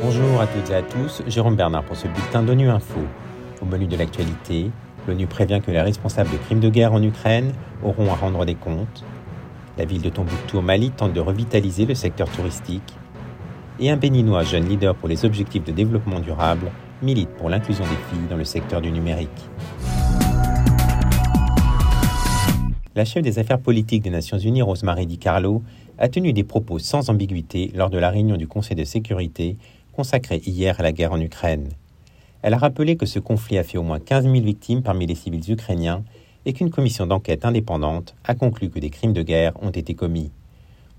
Bonjour 0.00 0.40
à 0.40 0.46
toutes 0.46 0.70
et 0.70 0.74
à 0.74 0.82
tous, 0.82 1.22
Jérôme 1.26 1.56
Bernard 1.56 1.84
pour 1.84 1.96
ce 1.96 2.06
bulletin 2.08 2.42
d'ONU 2.42 2.68
Info. 2.68 3.00
Au 3.60 3.64
menu 3.64 3.86
de 3.86 3.96
l'actualité, 3.96 4.70
l'ONU 5.08 5.26
prévient 5.26 5.60
que 5.64 5.70
les 5.70 5.80
responsables 5.80 6.30
de 6.30 6.36
crimes 6.36 6.60
de 6.60 6.68
guerre 6.68 6.92
en 6.92 7.02
Ukraine 7.02 7.52
auront 7.82 8.10
à 8.10 8.14
rendre 8.14 8.44
des 8.44 8.54
comptes. 8.54 9.04
La 9.78 9.84
ville 9.84 10.02
de 10.02 10.08
Tombouctou 10.08 10.58
au 10.58 10.62
Mali 10.62 10.90
tente 10.90 11.12
de 11.12 11.20
revitaliser 11.20 11.86
le 11.86 11.94
secteur 11.94 12.28
touristique. 12.30 12.94
Et 13.78 13.90
un 13.90 13.96
béninois 13.96 14.42
jeune 14.42 14.68
leader 14.68 14.94
pour 14.94 15.08
les 15.08 15.24
objectifs 15.24 15.64
de 15.64 15.72
développement 15.72 16.20
durable 16.20 16.70
milite 17.02 17.30
pour 17.30 17.50
l'inclusion 17.50 17.84
des 17.84 17.96
filles 18.10 18.26
dans 18.30 18.36
le 18.36 18.44
secteur 18.44 18.80
du 18.80 18.90
numérique. 18.90 19.50
La 22.96 23.04
chef 23.04 23.22
des 23.22 23.38
affaires 23.38 23.60
politiques 23.60 24.02
des 24.02 24.08
Nations 24.08 24.38
Unies, 24.38 24.62
Rosemary 24.62 25.04
Di 25.04 25.18
Carlo, 25.18 25.62
a 25.98 26.08
tenu 26.08 26.32
des 26.32 26.44
propos 26.44 26.78
sans 26.78 27.10
ambiguïté 27.10 27.70
lors 27.74 27.90
de 27.90 27.98
la 27.98 28.08
réunion 28.08 28.38
du 28.38 28.48
Conseil 28.48 28.74
de 28.74 28.84
sécurité 28.84 29.58
consacrée 29.92 30.40
hier 30.46 30.80
à 30.80 30.82
la 30.82 30.92
guerre 30.92 31.12
en 31.12 31.20
Ukraine. 31.20 31.68
Elle 32.40 32.54
a 32.54 32.56
rappelé 32.56 32.96
que 32.96 33.04
ce 33.04 33.18
conflit 33.18 33.58
a 33.58 33.64
fait 33.64 33.76
au 33.76 33.82
moins 33.82 34.00
15 34.00 34.24
000 34.24 34.36
victimes 34.36 34.82
parmi 34.82 35.04
les 35.04 35.14
civils 35.14 35.52
ukrainiens 35.52 36.04
et 36.46 36.54
qu'une 36.54 36.70
commission 36.70 37.06
d'enquête 37.06 37.44
indépendante 37.44 38.14
a 38.24 38.34
conclu 38.34 38.70
que 38.70 38.78
des 38.78 38.88
crimes 38.88 39.12
de 39.12 39.22
guerre 39.22 39.52
ont 39.62 39.72
été 39.72 39.92
commis. 39.92 40.30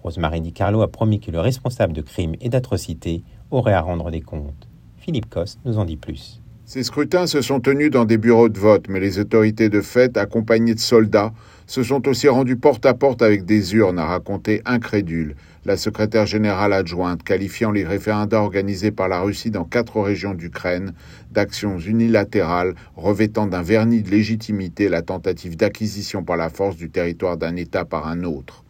Rosemary 0.03 0.41
Di 0.41 0.51
Carlo 0.51 0.83
a 0.83 0.91
promis 0.91 1.19
que 1.19 1.31
le 1.31 1.39
responsable 1.39 1.93
de 1.93 2.01
crimes 2.03 2.35
et 2.41 2.49
d'atrocités 2.49 3.23
aurait 3.49 3.73
à 3.73 3.81
rendre 3.81 4.11
des 4.11 4.21
comptes. 4.21 4.67
Philippe 4.99 5.31
Coste 5.31 5.59
nous 5.65 5.79
en 5.79 5.85
dit 5.85 5.97
plus. 5.97 6.41
Ces 6.69 6.83
scrutins 6.83 7.27
se 7.27 7.41
sont 7.41 7.61
tenus 7.61 7.91
dans 7.91 8.03
des 8.03 8.17
bureaux 8.17 8.49
de 8.49 8.59
vote, 8.59 8.89
mais 8.89 8.99
les 8.99 9.19
autorités 9.19 9.69
de 9.69 9.79
fait, 9.79 10.17
accompagnées 10.17 10.75
de 10.75 10.81
soldats, 10.81 11.31
se 11.65 11.81
sont 11.81 12.05
aussi 12.09 12.27
rendus 12.27 12.57
porte-à-porte 12.57 13.21
avec 13.21 13.45
des 13.45 13.73
urnes, 13.73 13.97
a 13.99 14.05
raconté 14.05 14.61
incrédule 14.65 15.37
la 15.63 15.77
secrétaire 15.77 16.25
générale 16.25 16.73
adjointe, 16.73 17.23
qualifiant 17.23 17.71
les 17.71 17.85
référendats 17.85 18.41
organisés 18.41 18.91
par 18.91 19.07
la 19.07 19.21
Russie 19.21 19.49
dans 19.49 19.63
quatre 19.63 20.01
régions 20.01 20.33
d'Ukraine 20.33 20.91
d'actions 21.31 21.79
unilatérales 21.79 22.75
revêtant 22.97 23.47
d'un 23.47 23.61
vernis 23.61 24.01
de 24.01 24.11
légitimité 24.11 24.89
la 24.89 25.01
tentative 25.01 25.55
d'acquisition 25.55 26.21
par 26.21 26.35
la 26.35 26.49
force 26.49 26.75
du 26.75 26.89
territoire 26.89 27.37
d'un 27.37 27.55
État 27.55 27.85
par 27.85 28.09
un 28.09 28.25
autre. 28.25 28.65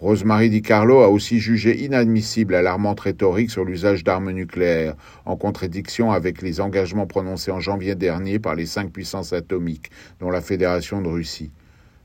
Rosemary 0.00 0.48
Di 0.48 0.62
Carlo 0.62 1.02
a 1.02 1.10
aussi 1.10 1.40
jugé 1.40 1.84
inadmissible 1.84 2.54
l'alarmante 2.54 3.00
rhétorique 3.00 3.50
sur 3.50 3.66
l'usage 3.66 4.02
d'armes 4.02 4.30
nucléaires, 4.30 4.94
en 5.26 5.36
contradiction 5.36 6.10
avec 6.10 6.40
les 6.40 6.62
engagements 6.62 7.06
prononcés 7.06 7.50
en 7.50 7.60
janvier 7.60 7.94
dernier 7.94 8.38
par 8.38 8.54
les 8.54 8.64
cinq 8.64 8.92
puissances 8.92 9.34
atomiques, 9.34 9.90
dont 10.18 10.30
la 10.30 10.40
Fédération 10.40 11.02
de 11.02 11.08
Russie 11.08 11.50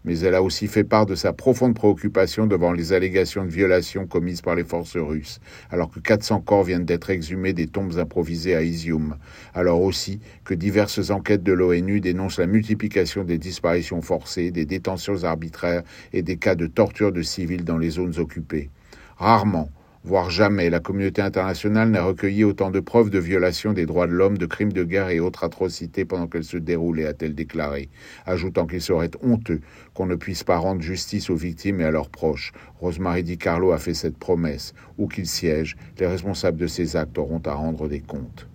mais 0.06 0.20
elle 0.20 0.36
a 0.36 0.44
aussi 0.44 0.68
fait 0.68 0.84
part 0.84 1.06
de 1.06 1.16
sa 1.16 1.34
profonde 1.34 1.76
préoccupation 1.76 2.48
devant 2.48 2.72
les 2.72 2.94
allégations 2.94 3.44
de 3.44 3.50
violations 3.50 4.08
commises 4.08 4.42
par 4.42 4.56
les 4.56 4.64
forces 4.64 4.96
russes, 4.96 5.40
alors 5.72 5.90
que 5.90 6.00
400 6.00 6.42
corps 6.42 6.64
viennent 6.64 6.86
d'être 6.86 7.10
exhumés 7.10 7.54
des 7.54 7.68
tombes 7.68 7.98
improvisées 7.98 8.56
à 8.56 8.62
Izium, 8.62 9.18
alors 9.54 9.82
aussi 9.82 10.20
que 10.44 10.54
diverses 10.54 11.10
enquêtes 11.10 11.44
de 11.44 11.54
l'ONU 11.54 12.00
dénoncent 12.00 12.40
la 12.40 12.48
multiplication 12.48 13.24
des 13.24 13.38
disparitions 13.38 14.02
forcées, 14.02 14.52
des 14.52 14.66
détentions 14.66 15.24
arbitraires 15.24 15.84
et 16.14 16.22
des 16.22 16.38
cas 16.38 16.56
de 16.56 16.68
torture 16.68 17.12
de 17.12 17.22
civils 17.22 17.66
dans 17.66 17.78
les 17.78 17.90
zones 17.90 18.18
occupées. 18.20 18.70
Rarement, 19.18 19.70
voire 20.06 20.30
jamais, 20.30 20.70
la 20.70 20.80
communauté 20.80 21.22
internationale 21.22 21.90
n'a 21.90 22.04
recueilli 22.04 22.44
autant 22.44 22.70
de 22.70 22.80
preuves 22.80 23.10
de 23.10 23.18
violation 23.18 23.74
des 23.74 23.88
droits 23.88 24.06
de 24.06 24.12
l'homme, 24.12 24.38
de 24.38 24.46
crimes 24.46 24.72
de 24.72 24.84
guerre 24.84 25.10
et 25.10 25.20
autres 25.20 25.44
atrocités 25.44 26.06
pendant 26.06 26.28
qu'elles 26.28 26.44
se 26.44 26.58
déroulaient, 26.58 27.08
a-t-elle 27.08 27.34
déclaré, 27.34 27.90
ajoutant 28.28 28.68
qu'il 28.68 28.82
serait 28.82 29.10
honteux 29.24 29.62
qu'on 29.96 30.06
ne 30.06 30.16
puisse 30.16 30.44
pas 30.44 30.58
rendre 30.58 30.82
justice 30.82 31.32
aux 31.32 31.36
victimes 31.36 31.82
et 31.82 31.86
à 31.86 31.92
leurs 31.92 32.10
proches. 32.10 32.54
Rosemary 32.80 33.24
Di 33.24 33.40
Carlo 33.40 33.72
a 33.72 33.80
fait 33.80 33.96
cette 33.96 34.18
promesse. 34.18 34.74
Où 35.00 35.08
qu'ils 35.08 35.28
siègent, 35.28 35.76
les 36.00 36.06
responsables 36.06 36.58
de 36.58 36.68
ces 36.68 36.96
actes 36.96 37.18
auront 37.18 37.42
à 37.46 37.54
rendre 37.54 37.88
des 37.88 38.02
comptes. 38.02 38.48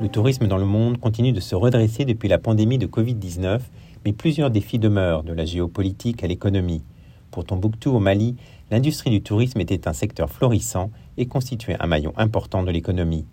Le 0.00 0.08
tourisme 0.08 0.48
dans 0.48 0.56
le 0.56 0.64
monde 0.64 0.98
continue 0.98 1.32
de 1.32 1.40
se 1.40 1.54
redresser 1.54 2.06
depuis 2.06 2.28
la 2.28 2.38
pandémie 2.38 2.78
de 2.78 2.86
Covid-19, 2.86 3.60
mais 4.04 4.12
plusieurs 4.12 4.50
défis 4.50 4.78
demeurent, 4.78 5.22
de 5.22 5.34
la 5.34 5.44
géopolitique 5.44 6.24
à 6.24 6.26
l'économie. 6.26 6.82
Pour 7.32 7.46
Tombouctou, 7.46 7.90
au 7.92 7.98
Mali, 7.98 8.36
l'industrie 8.70 9.08
du 9.08 9.22
tourisme 9.22 9.58
était 9.58 9.88
un 9.88 9.94
secteur 9.94 10.30
florissant 10.30 10.90
et 11.16 11.24
constituait 11.24 11.78
un 11.80 11.86
maillon 11.86 12.12
important 12.18 12.62
de 12.62 12.70
l'économie. 12.70 13.24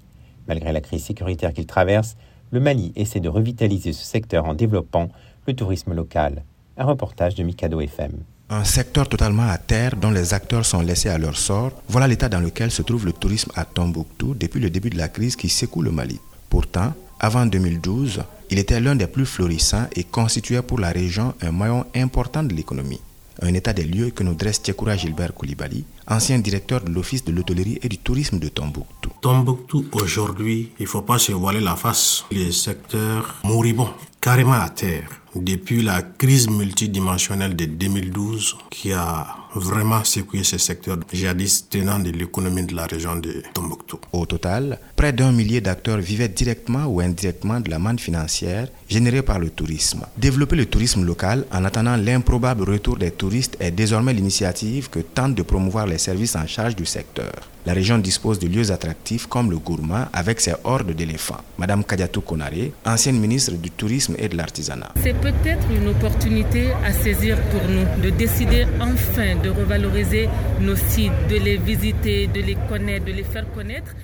Malgré 0.48 0.72
la 0.72 0.80
crise 0.80 1.04
sécuritaire 1.04 1.54
qu'il 1.54 1.66
traverse, 1.66 2.16
le 2.52 2.62
Mali 2.62 2.94
essaie 2.96 3.20
de 3.20 3.28
revitaliser 3.28 3.92
ce 3.92 4.06
secteur 4.06 4.46
en 4.46 4.54
développant 4.54 5.10
le 5.48 5.54
tourisme 5.54 5.94
local. 5.94 6.44
Un 6.78 6.86
reportage 6.86 7.36
de 7.36 7.44
Mikado 7.44 7.82
FM. 7.82 8.14
Un 8.50 8.64
secteur 8.64 9.10
totalement 9.10 9.50
à 9.50 9.58
terre 9.58 9.98
dont 9.98 10.12
les 10.12 10.34
acteurs 10.34 10.66
sont 10.66 10.82
laissés 10.82 11.10
à 11.10 11.18
leur 11.18 11.36
sort, 11.36 11.74
voilà 11.90 12.08
l'état 12.08 12.30
dans 12.30 12.40
lequel 12.40 12.72
se 12.72 12.82
trouve 12.82 13.06
le 13.06 13.12
tourisme 13.12 13.52
à 13.56 13.66
Tombouctou 13.66 14.34
depuis 14.34 14.62
le 14.62 14.70
début 14.70 14.90
de 14.90 14.98
la 14.98 15.10
crise 15.10 15.36
qui 15.36 15.50
secoue 15.50 15.82
le 15.82 15.92
Mali. 15.92 16.22
Pourtant, 16.50 16.94
avant 17.20 17.46
2012, 17.46 18.24
il 18.50 18.60
était 18.60 18.80
l'un 18.80 18.96
des 18.96 19.08
plus 19.08 19.26
florissants 19.26 19.88
et 19.94 20.06
constituait 20.06 20.62
pour 20.62 20.80
la 20.80 20.92
région 20.92 21.34
un 21.42 21.52
maillon 21.52 21.86
important 21.94 22.44
de 22.44 22.54
l'économie 22.54 23.02
un 23.42 23.54
état 23.54 23.74
des 23.74 23.84
lieux 23.84 24.10
que 24.10 24.24
nous 24.24 24.34
dresse 24.34 24.62
Tchekoura 24.62 24.96
Gilbert 24.98 25.34
Koulibaly, 25.34 25.86
ancien 26.08 26.40
directeur 26.40 26.82
de 26.82 26.92
l'Office 26.92 27.24
de 27.24 27.32
l'hôtellerie 27.32 27.80
et 27.82 27.90
du 27.90 27.98
tourisme 27.98 28.40
de 28.40 28.50
Tombouctou. 28.50 29.12
Tombouctou, 29.22 29.86
aujourd'hui, 29.94 30.72
il 30.80 30.84
ne 30.84 30.88
faut 30.88 31.02
pas 31.02 31.20
se 31.20 31.32
voiler 31.32 31.60
la 31.60 31.76
face. 31.76 32.26
Les 32.32 32.52
secteurs 32.52 33.36
moribonds, 33.44 33.94
carrément 34.22 34.54
à 34.54 34.70
terre, 34.70 35.10
depuis 35.36 35.82
la 35.82 36.02
crise 36.02 36.50
multidimensionnelle 36.50 37.56
de 37.56 37.66
2012 37.66 38.58
qui 38.70 38.94
a 38.94 39.28
vraiment 39.56 40.04
secoué 40.04 40.44
ce 40.44 40.58
secteur 40.58 40.98
jadis 41.12 41.68
tenant 41.70 42.00
de 42.00 42.12
l'économie 42.12 42.66
de 42.66 42.76
la 42.76 42.86
région 42.86 43.16
de 43.16 43.44
Tombouctou. 43.54 44.00
Au 44.14 44.26
total, 44.26 44.80
près 44.96 45.14
d'un 45.14 45.32
millier 45.32 45.62
d'acteurs 45.62 45.98
vivaient 45.98 46.30
directement 46.30 46.86
ou 46.86 47.00
indirectement 47.00 47.60
de 47.60 47.70
la 47.70 47.80
manne 47.80 48.00
financière 48.00 48.68
générée 48.88 49.22
par 49.24 49.40
le 49.40 49.50
tourisme. 49.50 50.06
Développer 50.18 50.56
le 50.56 50.66
tourisme 50.66 51.04
local 51.06 51.46
en 51.52 51.66
attendant 51.66 51.96
l'improbable 51.98 52.64
retour 52.64 52.98
des 52.98 53.12
touristes 53.12 53.58
est 53.60 53.72
désormais 53.72 54.14
l'initiative 54.14 54.90
que 54.90 55.00
tente 55.00 55.36
de 55.36 55.42
promouvoir 55.44 55.88
les 55.88 55.98
services 55.98 56.36
en 56.36 56.46
charge 56.48 56.76
du 56.76 56.86
secteur. 56.86 57.32
La 57.66 57.74
région 57.74 57.98
dispose 57.98 58.40
de 58.40 58.48
lieux 58.48 58.72
attractifs 58.72 59.28
comme 59.28 59.52
le 59.52 59.58
Gourma 59.58 60.10
avec 60.14 60.40
ses 60.40 60.54
hordes 60.64 60.92
d'éléphants. 60.92 61.42
Madame 61.58 61.84
Kadiatou 61.84 62.22
Konare, 62.22 62.72
ancienne 62.86 63.20
ministre 63.20 63.52
du 63.52 63.70
Tourisme 63.70 64.16
et 64.18 64.30
de 64.30 64.38
l'Artisanat. 64.38 64.92
C'est 65.04 65.19
peut-être 65.22 65.68
une 65.72 65.88
opportunité 65.90 66.72
à 66.86 66.92
saisir 66.92 67.38
pour 67.52 67.62
nous 67.70 68.04
de 68.04 68.10
décider 68.10 68.66
enfin 68.80 69.36
de 69.42 69.50
revaloriser 69.50 70.30
nos 70.62 70.76
sites, 70.76 71.12
de 71.30 71.38
les 71.38 71.58
visiter, 71.58 72.28
de 72.28 72.42
les 72.42 72.56
connaître, 72.68 73.06
de 73.06 73.12
les 73.12 73.24
faire 73.24 73.52
connaître. 73.52 73.96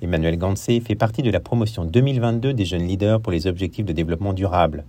Emmanuel 0.00 0.38
Gansé 0.38 0.80
fait 0.80 0.94
partie 0.94 1.22
de 1.22 1.30
la 1.30 1.40
promotion 1.40 1.84
2022 1.84 2.54
des 2.54 2.64
jeunes 2.64 2.86
leaders 2.86 3.20
pour 3.20 3.32
les 3.32 3.46
objectifs 3.46 3.84
de 3.84 3.92
développement 3.92 4.32
durable. 4.32 4.84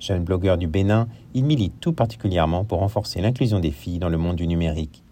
Jeune 0.00 0.24
blogueur 0.24 0.58
du 0.58 0.66
Bénin, 0.66 1.06
il 1.32 1.44
milite 1.44 1.74
tout 1.80 1.92
particulièrement 1.92 2.64
pour 2.64 2.80
renforcer 2.80 3.20
l'inclusion 3.20 3.60
des 3.60 3.70
filles 3.70 4.00
dans 4.00 4.08
le 4.08 4.18
monde 4.18 4.36
du 4.36 4.48
numérique. 4.48 5.04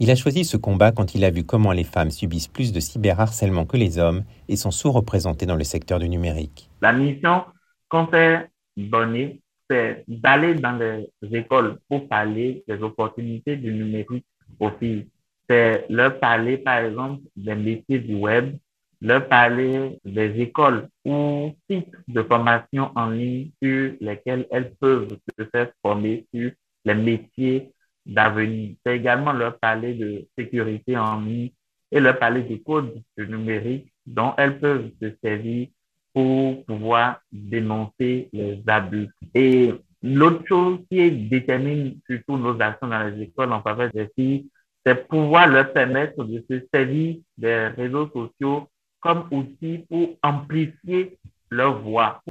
Il 0.00 0.12
a 0.12 0.14
choisi 0.14 0.44
ce 0.44 0.56
combat 0.56 0.92
quand 0.92 1.16
il 1.16 1.24
a 1.24 1.30
vu 1.30 1.42
comment 1.42 1.72
les 1.72 1.82
femmes 1.82 2.12
subissent 2.12 2.46
plus 2.46 2.72
de 2.72 2.78
cyberharcèlement 2.78 3.66
que 3.66 3.76
les 3.76 3.98
hommes 3.98 4.22
et 4.48 4.54
sont 4.54 4.70
sous-représentées 4.70 5.44
dans 5.44 5.56
le 5.56 5.64
secteur 5.64 5.98
du 5.98 6.08
numérique. 6.08 6.70
La 6.80 6.92
mission 6.92 7.42
qu'on 7.88 8.08
s'est 8.08 8.48
donnée, 8.76 9.40
c'est 9.68 10.04
d'aller 10.06 10.54
dans 10.54 10.78
les 10.78 11.36
écoles 11.36 11.78
pour 11.88 12.06
parler 12.06 12.62
des 12.68 12.80
opportunités 12.80 13.56
du 13.56 13.72
numérique 13.72 14.24
aux 14.60 14.70
filles. 14.70 15.08
C'est 15.50 15.84
leur 15.88 16.20
parler, 16.20 16.58
par 16.58 16.78
exemple, 16.78 17.22
des 17.34 17.56
métiers 17.56 17.98
du 17.98 18.14
web, 18.14 18.56
leur 19.00 19.26
parler 19.26 19.98
des 20.04 20.40
écoles 20.40 20.88
ou 21.04 21.50
sites 21.68 21.90
de 22.06 22.22
formation 22.22 22.92
en 22.94 23.10
ligne 23.10 23.50
sur 23.60 23.94
lesquels 24.00 24.46
elles 24.52 24.72
peuvent 24.78 25.08
se 25.36 25.44
faire 25.46 25.72
former 25.82 26.24
sur 26.32 26.52
les 26.84 26.94
métiers 26.94 27.72
d'avenir. 28.08 28.74
C'est 28.84 28.96
également 28.96 29.32
leur 29.32 29.58
parler 29.58 29.94
de 29.94 30.26
sécurité 30.36 30.96
en 30.96 31.20
ligne 31.20 31.50
et 31.92 32.00
leur 32.00 32.18
parler 32.18 32.42
des 32.42 32.60
codes 32.60 33.00
numériques 33.16 33.92
dont 34.06 34.32
elles 34.36 34.58
peuvent 34.58 34.90
se 35.00 35.12
servir 35.22 35.68
pour 36.14 36.64
pouvoir 36.64 37.20
dénoncer 37.30 38.28
les 38.32 38.62
abus. 38.66 39.08
Et 39.34 39.72
l'autre 40.02 40.42
chose 40.48 40.78
qui 40.90 41.10
détermine 41.10 41.98
surtout 42.08 42.38
nos 42.38 42.60
actions 42.60 42.88
dans 42.88 43.04
les 43.04 43.22
écoles 43.22 43.52
en 43.52 43.62
faveur 43.62 43.90
des 43.92 44.08
filles, 44.16 44.48
c'est 44.84 45.06
pouvoir 45.06 45.48
leur 45.48 45.72
permettre 45.72 46.24
de 46.24 46.42
se 46.50 46.66
servir 46.72 47.18
des 47.36 47.68
réseaux 47.68 48.08
sociaux 48.08 48.68
comme 49.00 49.28
outil 49.30 49.84
pour 49.88 50.16
amplifier 50.22 51.18
leur 51.50 51.80
voix. 51.80 52.22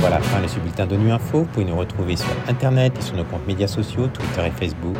Voilà, 0.00 0.18
fin 0.18 0.40
de 0.40 0.46
ce 0.46 0.58
bulletin 0.58 0.86
d'ONU 0.86 1.12
Info. 1.12 1.40
Vous 1.40 1.44
pouvez 1.44 1.66
nous 1.66 1.76
retrouver 1.76 2.16
sur 2.16 2.30
Internet 2.48 2.94
et 2.98 3.02
sur 3.02 3.16
nos 3.16 3.24
comptes 3.24 3.46
médias 3.46 3.66
sociaux, 3.66 4.06
Twitter 4.06 4.46
et 4.46 4.50
Facebook. 4.50 4.96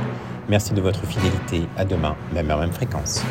Merci 0.46 0.74
de 0.74 0.82
votre 0.82 1.06
fidélité. 1.06 1.66
À 1.78 1.86
demain, 1.86 2.14
même 2.34 2.50
heure, 2.50 2.58
même 2.58 2.70
fréquence. 2.70 3.24